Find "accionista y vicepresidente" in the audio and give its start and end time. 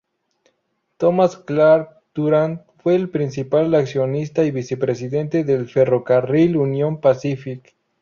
3.75-5.43